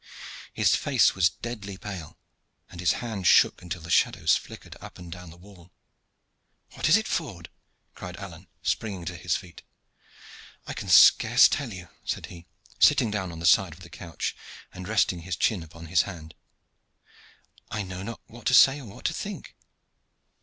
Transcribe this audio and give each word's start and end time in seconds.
His 0.51 0.75
face 0.75 1.13
was 1.13 1.29
deadly 1.29 1.77
pale, 1.77 2.17
and 2.71 2.79
his 2.79 2.93
hand 3.05 3.27
shook 3.27 3.61
until 3.61 3.81
the 3.83 3.91
shadows 3.91 4.35
flickered 4.35 4.75
up 4.81 4.97
and 4.97 5.11
down 5.11 5.29
the 5.29 5.37
wall. 5.37 5.71
"What 6.71 6.89
is 6.89 6.97
it, 6.97 7.07
Ford?" 7.07 7.51
cried 7.93 8.17
Alleyne, 8.17 8.47
springing 8.63 9.05
to 9.05 9.15
his 9.15 9.35
feet. 9.35 9.61
"I 10.65 10.73
can 10.73 10.89
scarce 10.89 11.47
tell 11.47 11.71
you," 11.71 11.87
said 12.03 12.25
he, 12.33 12.47
sitting 12.79 13.11
down 13.11 13.31
on 13.31 13.37
the 13.37 13.45
side 13.45 13.73
of 13.73 13.81
the 13.81 13.91
couch, 13.91 14.35
and 14.73 14.87
resting 14.87 15.19
his 15.19 15.35
chin 15.37 15.61
upon 15.61 15.85
his 15.85 16.01
hand. 16.01 16.33
"I 17.69 17.83
know 17.83 18.01
not 18.01 18.21
what 18.25 18.47
to 18.47 18.55
say 18.55 18.81
or 18.81 18.85
what 18.87 19.05
to 19.05 19.13
think." 19.13 19.55